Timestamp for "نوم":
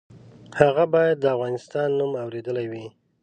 1.99-2.11